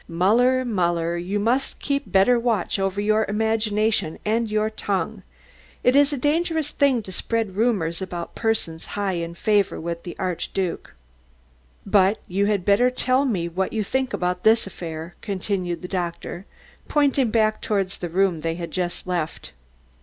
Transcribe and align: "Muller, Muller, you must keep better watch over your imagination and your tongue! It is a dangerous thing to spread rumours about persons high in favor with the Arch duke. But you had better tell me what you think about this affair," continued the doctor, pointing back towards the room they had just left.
"Muller, 0.07 0.65
Muller, 0.65 1.15
you 1.15 1.39
must 1.39 1.77
keep 1.79 2.11
better 2.11 2.39
watch 2.39 2.79
over 2.79 2.99
your 2.99 3.23
imagination 3.29 4.17
and 4.25 4.49
your 4.49 4.67
tongue! 4.71 5.21
It 5.83 5.95
is 5.95 6.11
a 6.11 6.17
dangerous 6.17 6.71
thing 6.71 7.03
to 7.03 7.11
spread 7.11 7.55
rumours 7.55 8.01
about 8.01 8.33
persons 8.33 8.87
high 8.97 9.11
in 9.11 9.35
favor 9.35 9.79
with 9.79 10.01
the 10.01 10.15
Arch 10.17 10.53
duke. 10.55 10.95
But 11.85 12.17
you 12.27 12.47
had 12.47 12.65
better 12.65 12.89
tell 12.89 13.25
me 13.25 13.47
what 13.47 13.73
you 13.73 13.83
think 13.83 14.11
about 14.11 14.43
this 14.43 14.65
affair," 14.65 15.13
continued 15.21 15.83
the 15.83 15.87
doctor, 15.87 16.47
pointing 16.87 17.29
back 17.29 17.61
towards 17.61 17.99
the 17.99 18.09
room 18.09 18.41
they 18.41 18.55
had 18.55 18.71
just 18.71 19.05
left. 19.05 19.51